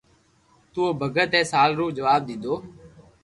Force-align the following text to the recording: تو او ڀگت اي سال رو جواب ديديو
تو 0.71 0.79
او 0.87 0.91
ڀگت 0.99 1.31
اي 1.37 1.43
سال 1.53 1.69
رو 1.79 1.85
جواب 1.97 2.21
ديديو 2.27 2.55